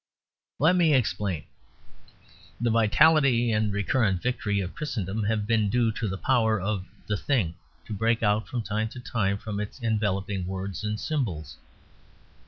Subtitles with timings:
[0.57, 1.43] Let me explain.
[2.59, 7.17] The vitality and recurrent victory of Christendom have been due to the power of the
[7.17, 7.53] Thing
[7.85, 11.57] to break out from time to time from its enveloping words and symbols.